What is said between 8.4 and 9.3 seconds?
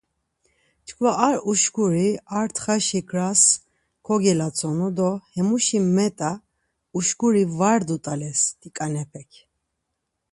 tiǩanepek.